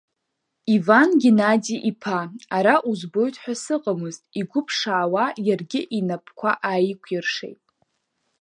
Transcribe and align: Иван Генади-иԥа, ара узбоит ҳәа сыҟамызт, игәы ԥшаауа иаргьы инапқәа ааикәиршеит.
Иван 0.75 1.09
Генади-иԥа, 1.23 2.19
ара 2.57 2.75
узбоит 2.89 3.35
ҳәа 3.41 3.55
сыҟамызт, 3.63 4.21
игәы 4.39 4.61
ԥшаауа 4.65 5.25
иаргьы 5.47 5.81
инапқәа 5.97 6.51
ааикәиршеит. 6.69 7.61